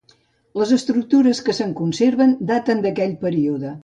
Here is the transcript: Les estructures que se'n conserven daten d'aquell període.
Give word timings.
Les 0.59 0.71
estructures 0.77 1.41
que 1.49 1.55
se'n 1.57 1.75
conserven 1.81 2.33
daten 2.53 2.81
d'aquell 2.87 3.15
període. 3.27 3.75